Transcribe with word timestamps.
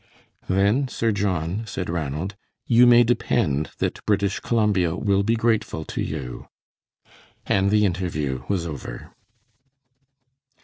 "Then, 0.49 0.87
Sir 0.87 1.11
John," 1.11 1.61
said 1.67 1.87
Ranald, 1.87 2.35
"you 2.65 2.87
may 2.87 3.03
depend 3.03 3.69
that 3.77 4.03
British 4.07 4.39
Columbia 4.39 4.95
will 4.95 5.21
be 5.21 5.35
grateful 5.35 5.85
to 5.85 6.01
you," 6.01 6.47
and 7.45 7.69
the 7.69 7.85
interview 7.85 8.41
was 8.49 8.65
over. 8.65 9.13